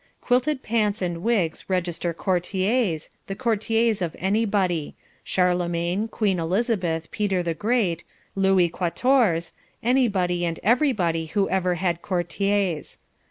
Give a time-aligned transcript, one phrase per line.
[0.19, 7.53] Quilted pants and wigs register courtiers, the courtiers of anybody Charlemagne, Queen Elizabeth, Peter the
[7.53, 8.03] Great,
[8.35, 9.51] Louis Quatorze,
[9.83, 12.97] anybody and everybody who ever had courtiers.